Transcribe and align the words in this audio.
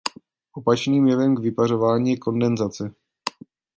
Opačným 0.53 1.07
jevem 1.07 1.35
k 1.35 1.39
vypařování 1.39 2.11
je 2.11 2.17
kondenzace. 2.17 2.93